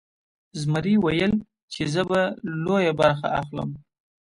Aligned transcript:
زمري 0.61 0.95
ویل 1.03 1.33
چې 1.73 1.81
زه 1.93 2.01
به 2.09 2.21
لویه 2.65 2.93
برخه 2.99 3.27
اخلم. 3.41 3.69